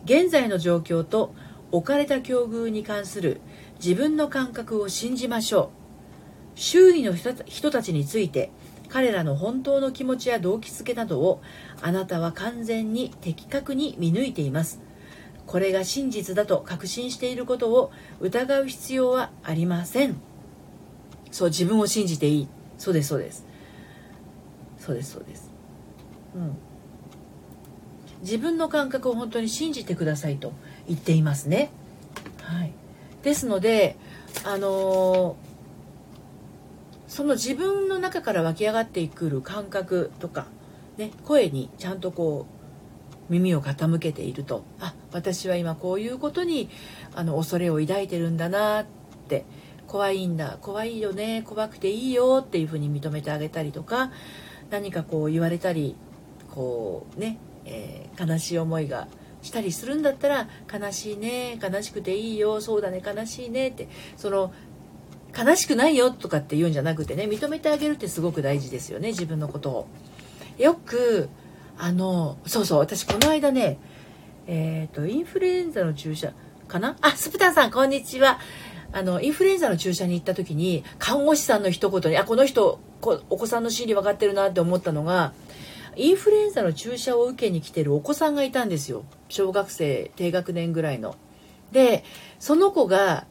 [0.05, 1.33] 現在の状況と
[1.71, 3.41] 置かれた境遇に関する
[3.83, 5.71] 自分の感覚を信じましょ
[6.55, 6.59] う。
[6.59, 8.51] 周囲の人たちについて
[8.89, 11.41] 彼らの本当の気持ちや動機づけなどを
[11.81, 14.79] あなたは完全に的確に見抜いています。
[15.53, 20.15] これが真実だと確信していることを疑う必要はありません。
[21.29, 22.47] そう自分を信じていい。
[22.79, 23.45] そうですそうです。
[24.79, 25.51] そうですそうです。
[26.33, 26.57] うん。
[28.21, 30.53] 自分の感覚を本当に信じてくださいと
[30.87, 31.69] 言っていますね。
[32.41, 32.73] はい、
[33.21, 33.95] ですので、
[34.43, 35.35] あのー、
[37.07, 40.47] その自分の中から湧き上がってくる感覚とか、
[40.97, 42.62] ね、声にちゃんとこう
[43.29, 44.63] 耳を傾けていると。
[44.79, 46.69] あ私は今こういうことに
[47.15, 48.85] あの恐れを抱いてるんだなっ
[49.27, 49.45] て。
[49.87, 50.57] 怖いんだ。
[50.59, 51.43] 怖いよね。
[51.45, 54.11] 怖くていいよっていうふうに認めてあげたりとか
[54.71, 55.95] 何かこう言われたり
[56.49, 59.07] こうねえー、悲しい思いが
[59.41, 64.53] したりするんだったら悲しいね悲しくていいよそうだね悲しいねってその
[65.37, 69.87] 悲しくないよとかって言うんじゃなくてね認めてあげるってすごく大事ですよね自分のことを。
[70.59, 71.29] よく
[71.77, 73.77] あのそうそう私この間ね
[74.47, 76.33] えっ、ー、とインフルエンザの注射
[76.67, 76.95] かな？
[77.01, 78.39] あスプタンさんこんにちは。
[78.91, 85.33] あのインフルエンザの注射に行った時に看護師さんの一言にあこの人お子さんの心理分かってるなって思ったのが
[85.95, 89.03] インフルエンザの注射を受けに来てるお子さんがいたんですよ。
[89.29, 91.15] 小学生低学年ぐらいの。
[91.71, 92.03] で
[92.39, 93.25] その子が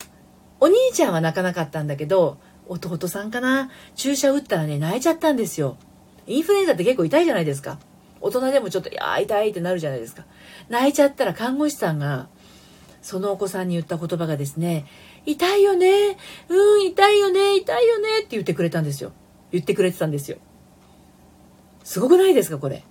[0.59, 3.71] お兄ちゃんは泣かなかったんだけど弟さんかな？
[3.95, 5.77] 注射打ったらね泣いちゃったんですよ。
[6.27, 7.79] インフルエンザって結構痛いじゃないですか。
[8.23, 10.25] 大人でもちょっと「いや痛い」ってなるじゃないですか
[10.69, 12.29] 泣いちゃったら看護師さんが
[13.03, 14.87] そのお子さんに言った言葉がですね
[15.25, 16.17] 痛いよね。
[16.49, 19.13] うん、痛いよね、痛いよねって言ってくれたんですよ。
[19.53, 20.39] 言ってくれてたんですよ。
[21.85, 22.85] すごくないですか、これ。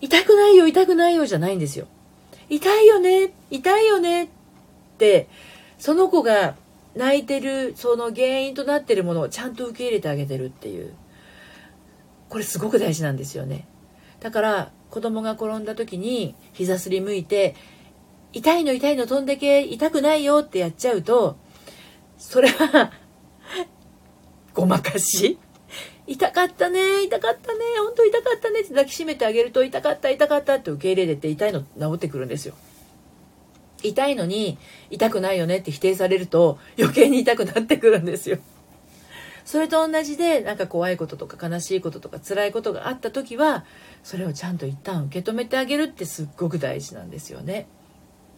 [0.00, 1.86] 痛くないよ、痛くないよじゃないんですよ。
[2.48, 4.28] 痛いよね、痛いよねっ
[4.98, 5.28] て、
[5.78, 6.56] その子が
[6.94, 10.94] 泣いてる、その原因となってるものをちゃんと受け入れてあげてるっていう。
[12.28, 13.66] これすごく大事なんですよね。
[14.20, 17.54] だから子供が転んだ時に膝すりむいて
[18.32, 21.36] 痛いの痛いの飛んでけ痛くないよってやっちゃうと
[22.18, 22.92] それは
[24.54, 25.38] ごまかし？
[26.06, 32.54] 痛かったね痛かったね本当痛かったねって抱きしめてあげると痛かった痛かったって受け入れてて痛いの治ってくるんですよ。
[33.82, 34.56] 痛いのに
[34.90, 38.38] 痛くないよねって否定されると余計に痛くなってくるんですよ。
[39.46, 43.64] それと同じでなんか怖いこととか悲しいこととか辛いことがあった時は
[44.02, 47.68] それをちゃんと一旦受け止めてあげるってすっごく大事なんですよね。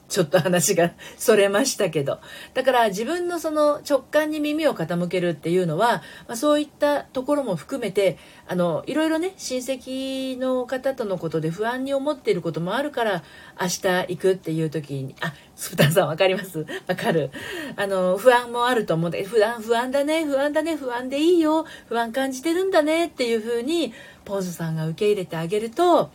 [0.08, 2.18] ちょっと話がそれましたけど。
[2.54, 8.16] だから自分のその直感に耳を傾けるっていうのは、まあ、そういったところも含めて、
[8.46, 13.22] あの、いろいろね、親戚の方とのことで不安に思っていることもあるから、
[13.60, 16.64] 明日行くっていう時に、あ、スプタンさんわかります？
[16.86, 17.30] わかる。
[17.76, 23.92] あの、不安もあると思うんだけど、不安、不安だね、不安だね、不安でいいよ、不安感じてるんだねっていうふうに、
[24.24, 26.10] ポンスさんが受け入れてあげると、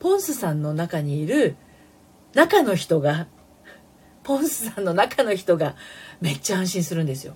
[0.00, 1.56] ポンスさんの中にいる
[2.34, 3.26] 中の人が
[4.22, 5.74] ポンスさんの中の人が
[6.20, 7.34] めっちゃ安心するんですよ。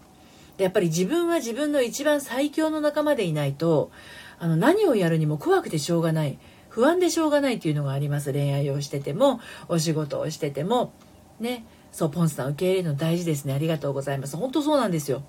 [0.57, 3.91] でやっぱり自分は自分の一番最強の仲間でいないと
[4.39, 8.33] あの何をやるにも怖くてしょうがない不安でしょうがないっていうのがあります。
[8.33, 10.93] 恋愛をしててもお仕事をしてても
[11.41, 13.55] ねそうポンスさん受け入れるの大事ですね。
[13.55, 14.37] ありがとうございます。
[14.37, 15.23] 本当そうなんですよ。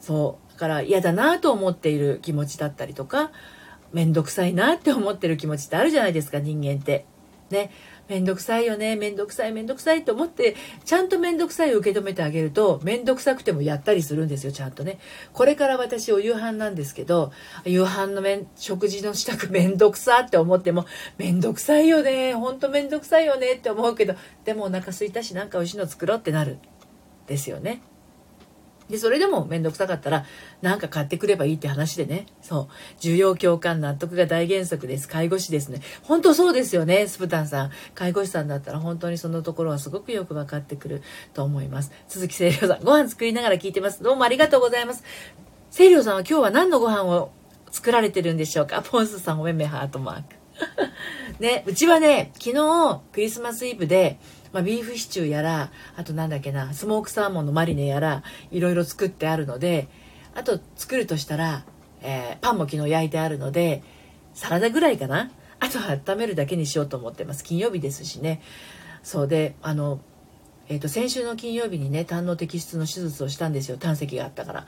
[0.00, 3.30] そうだから嫌だなと思っている気持ちだったりとか
[3.92, 7.04] 面倒くさいなって思ってる気持ちってあるじゃないですか人間って。
[7.50, 7.70] ね。
[8.12, 14.98] めんどくさいよね、めんどくさい、めんどくさいと思って、ちゃんとめんどくさいを受け止めてあげると、めんどくさくてもやったりするんですよ、ちゃんとね。
[15.32, 17.32] これから私お夕飯なんですけど、
[17.64, 20.84] 夕飯のめん食事の支度めんどくさって思っても、
[21.16, 26.58] めんどくさいよね、ほんとめんどくさいよねって思うけど、でもお腹すいたしなんか美味しいの作ろうってなる。
[27.26, 27.80] ですよね。
[28.92, 30.26] で、それでもめんどくさかったら、
[30.60, 32.26] なんか買ってくればいいって話でね。
[32.42, 33.00] そう。
[33.00, 35.08] 需要共感納得が大原則です。
[35.08, 35.80] 介護士ですね。
[36.02, 37.70] 本当そうですよね、スプタンさん。
[37.94, 41.02] 介護士さんだったら本当にそのところはすごくよく分かってくる
[41.32, 41.90] と思います。
[42.06, 44.02] 鈴木清涼さん、ご飯作りながら聞いてます。
[44.02, 45.02] どうもありがとうございます。
[45.74, 47.32] 清涼さんは今日は何のご飯を
[47.70, 48.82] 作られてるんでしょうか？
[48.82, 50.36] ポンスさんおめめハートマーク。
[51.40, 54.18] ね、うちはね、昨日クリスマスイブで、
[54.52, 59.88] まあ、ビーフシチューやらあとなんだっけなスモークサーモンのマリネやらいろいろ作ってあるので
[60.34, 61.64] あと作るとしたら、
[62.02, 63.82] えー、パンも昨日焼いてあるので
[64.34, 65.30] サラダぐらいかな。
[65.60, 67.44] あとは温めるだけにしようと思ってます。
[67.44, 68.42] 金曜日ですしね。
[69.02, 70.00] そうであの
[70.68, 73.76] えーと、先週の金曜日にね胆の摘出の手術をしたんですよ。
[73.76, 74.66] 胆石があったから。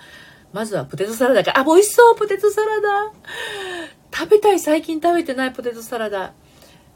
[0.52, 1.58] まずはポテトサラダか。
[1.58, 3.12] あ美味しそうポテトサラダ。
[4.12, 4.60] 食べたい。
[4.60, 6.32] 最近食べてないポテトサラダ。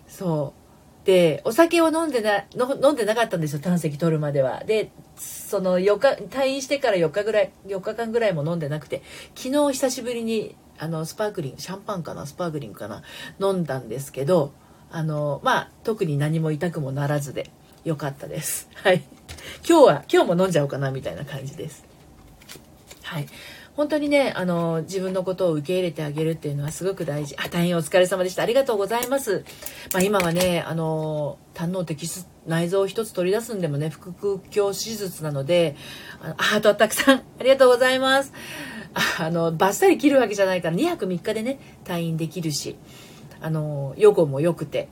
[0.06, 0.67] そう。
[1.08, 4.62] で、お酒を飲んでな、飲んでなかったんですよ、胆石取るまでは。
[4.64, 9.00] で、その4日、退院してから4日ぐらい、4日間ぐらいも飲んでなくて、
[9.34, 13.02] 昨日久しぶりに、あの、スパークリング、シャンパンかな、スパークリングかな、
[13.40, 14.52] 飲んだんですけど、
[14.90, 17.50] あの、まあ、特に何も痛くもならずで、
[17.86, 18.68] よかったです。
[18.74, 19.02] はい。
[19.66, 21.86] 今日は、今日も飲んじゃおうかな、みたいな感じです。
[23.02, 23.26] はい。
[23.78, 27.36] 本当にね、あの、自分のことを受け入れてあげるっていうのはすごく大事。
[27.38, 28.42] あ、大変お疲れ様でした。
[28.42, 29.44] ありがとうございます。
[29.92, 35.76] まあ、今はね、あの、胆の摘出、内臓を一つ取り出すんでもね、腹腔鏡手術なので、
[36.20, 38.32] あハートたくさん、ありがとうございます。
[39.20, 42.74] あの、バッサリ切るわけじゃないから、2泊3日でね、退院できるし、
[43.40, 44.88] あの、予後も良くて、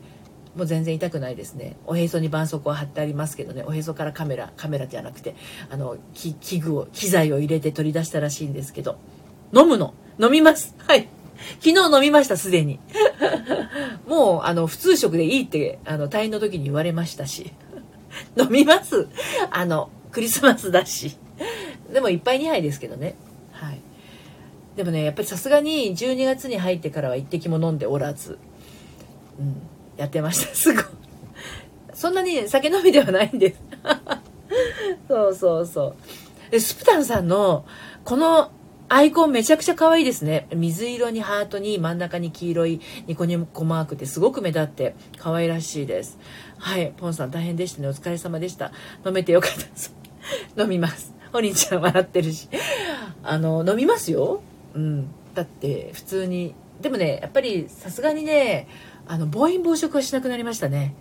[0.57, 1.77] もう全然痛くないですね。
[1.87, 3.63] おへそに絆創膏は貼ってありますけどね。
[3.63, 5.37] おへそからカメラカメラじゃなくて
[5.71, 8.99] あの器具を機材を入れて取り出したらしいんですけど。
[9.53, 9.95] 飲むの。
[10.19, 10.75] 飲みます。
[10.79, 11.09] はい。
[11.61, 12.81] 昨日飲みましたすでに。
[14.09, 17.53] もうあの普通食でいいってあの退院の時に言われましたし。
[18.35, 19.09] 飲みます。
[19.51, 21.19] あのクリスマスだし。
[21.93, 23.15] でもいっぱい2杯ですけどね。
[23.53, 23.81] はい。
[24.75, 28.39] でもねやっぱりさすがに12月に入ってからは一滴も飲んでおらず。
[29.39, 29.76] うん。
[29.97, 30.53] やってました。
[30.55, 30.85] すごい。
[31.95, 33.61] そんなにね酒飲みではないんです。
[35.09, 35.95] そうそうそ
[36.49, 36.51] う。
[36.51, 37.65] で、スプタンさんの、
[38.05, 38.51] この
[38.89, 40.47] アイコンめちゃくちゃ可愛いですね。
[40.55, 46.19] 水色にハートに真ん中に黄色いニコニコマークってすごく目立って可愛らしいです。
[46.59, 46.93] はい。
[46.97, 47.89] ポンさん大変でしたね。
[47.89, 48.71] お疲れ様でした。
[49.05, 49.93] 飲めてよかったです。
[50.57, 51.13] 飲みます。
[51.33, 52.49] お兄ちゃん笑ってるし。
[53.25, 54.41] あの、飲みますよ。
[54.75, 55.09] うん。
[55.35, 56.55] だって普通に。
[56.81, 58.69] でもね、やっぱりさすがにね、
[59.07, 60.95] あの暴飲暴食はしなくなりましたね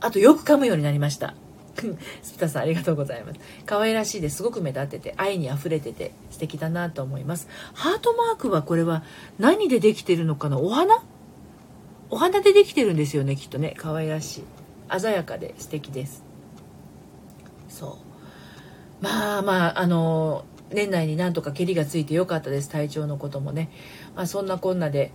[0.00, 1.34] あとよく噛むようになりました
[2.22, 3.40] スピタさんありがとうございます。
[3.66, 7.48] 可愛らしいですごく目立ってて、愛に溢れてて素敵だなと思います。
[7.72, 9.04] ハートマークはこれは
[9.38, 11.02] 何でできてるのかなお花？
[12.10, 13.74] お花でできてるんですよね、きっとね。
[13.76, 15.00] 可愛らしい。
[15.00, 16.24] 鮮やかで素敵です。
[17.68, 17.98] そ
[19.00, 19.04] う。
[19.04, 22.68] まあまあ、あの、年内になんとかけりがついてよかったです。
[22.68, 23.70] 体調のこともね。
[24.16, 25.12] まあそんなこんなで、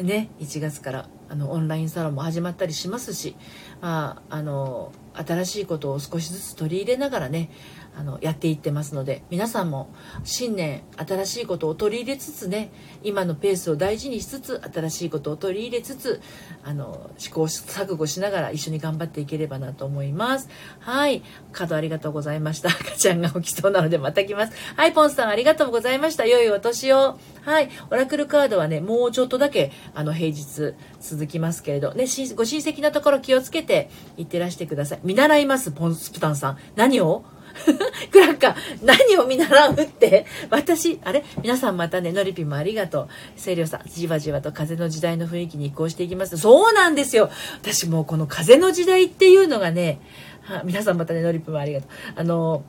[0.00, 3.34] ね、1月からあのオンラインサロンも始まったりしますし、
[3.80, 7.50] まあ、あの新しいことを少しずつ取り入れながらね
[7.96, 9.88] あのやっていってますので皆さんも
[10.24, 12.72] 新年新しいことを取り入れつつね
[13.02, 16.20] 今のペースを大事にしつつ新しいことを取り入れつつ
[16.64, 20.48] あの試行錯誤しながら一緒に頑張っていければなと思います。
[20.80, 21.22] はい。
[21.52, 22.70] カードありがとうございました。
[22.74, 24.52] 赤ちゃんが起きそうなのでまた来ます。
[24.76, 26.26] はいポンさんありがとうございました。
[26.26, 27.18] 良いお年を。
[27.42, 27.68] はい。
[27.90, 31.92] オラクルカードはねもうちょっとだけあの平日続きますけれど。
[31.94, 35.00] ねご親戚のところ気をつけていってらしてください。
[35.04, 36.58] 見習いますポンスプタンさん。
[36.76, 37.24] 何を？
[38.10, 40.26] クラッカー、何を見習うって？
[40.50, 41.24] 私、あれ？
[41.42, 43.08] 皆さんまたね、のりぴもありがとう。
[43.40, 46.36] 清涼さん、じわじわと風の時代の雰囲気に移行していきます。
[46.36, 47.30] そうなんですよ。
[47.62, 50.00] 私もうこの風の時代っていうのがね、
[50.42, 51.88] は皆さんまたね、のりぴもありがとう。
[52.16, 52.64] あの、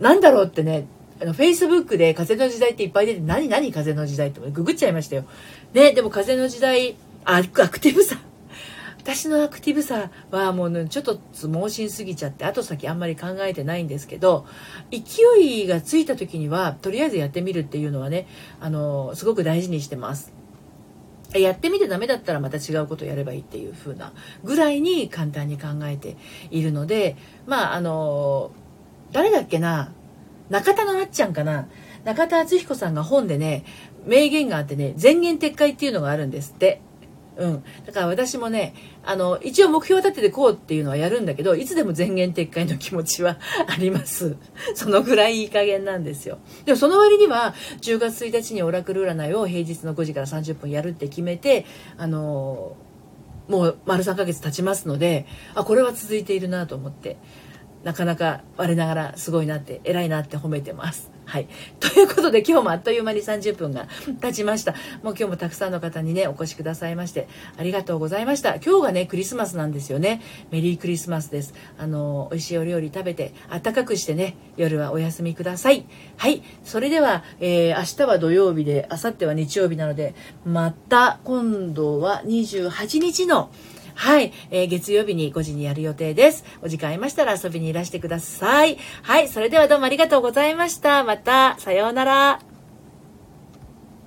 [0.00, 0.86] なんだろうってね、
[1.20, 5.24] あの、フェイスブックで風の時代っていっぱい出て、何何風の時代ってググっちゃいましたよ。
[5.72, 8.18] ね、でも風の時代、あ、アクティブさ。
[9.04, 14.46] 私のアクティブさはもう、ちょっと盲信すぎちゃって後先あんまり考えてないんですけど
[14.90, 14.98] 勢
[15.42, 18.26] いがついた時にはとりあえずやってみるっていうのはね
[18.60, 20.32] あのすごく大事にしてます。
[21.34, 26.16] やってみてダメだったらまた違うことをやればいいっていう風なぐらいに簡単に考えて
[26.50, 28.52] いるのでまああの
[29.12, 29.92] 誰だっけな
[30.48, 31.68] 中田のあっちゃんかな
[32.04, 33.64] 中田敦彦さんが本でね
[34.06, 36.80] 名言があってね前言撤回っていうのがあるんですって
[37.36, 37.64] うん。
[37.84, 38.74] だから私もね、
[39.04, 44.36] あの、一応目標を立ててこうっていうのはやるんだけど、いつでも前言撤回の気持ちは あります。
[44.74, 46.38] そのぐらいいい加減なんですよ。
[46.64, 51.66] でもその割には、10月1日にオラクル占いを平日の5時から30分やるって決めて、
[51.96, 52.76] あの、
[53.48, 57.16] もう丸3ヶ月経ちますので、あ、これは続いているなと思って、
[57.82, 61.13] なかなか我ながらすごいなって、偉いなって褒めてます。
[61.24, 61.48] はい。
[61.80, 63.88] ということで今日もあっという間に30分が
[64.20, 64.72] 経ちました。
[65.02, 68.56] もう今日もたくさんの方にね、お越しくださいまして、ありがとうございました。
[68.56, 70.20] 今日がね、クリスマスなんですよね。
[70.50, 71.54] メリークリスマスです。
[71.78, 75.86] あの、美味しいお料理食べて、あったかくしてね、夜はお休みください。
[76.16, 76.42] はい。
[76.64, 80.14] それでは、えー、明日は土曜日で、明後日は日曜日なので、
[80.44, 83.50] また今度は28日の
[83.94, 86.44] はい、えー、月曜日に5時にやる予定です。
[86.62, 88.78] お時間ありましたら遊びにいらしてください。
[89.02, 91.04] はい、それではどうもありがとうございました。
[91.04, 92.53] また、さようなら。